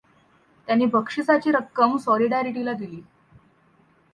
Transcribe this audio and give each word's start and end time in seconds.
त्याने 0.67 0.85
बक्षिसाची 0.85 1.51
रक्कम 1.51 1.97
सॉलिडारिटीला 1.97 2.73
दिली. 2.73 3.01